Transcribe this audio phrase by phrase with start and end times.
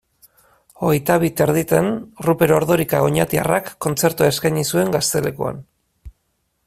[0.85, 1.89] Hogeita bi eta erdietan
[2.27, 5.63] Ruper Ordorika oñatiarrak kontzertua eskaini zuen Gaztelekuan.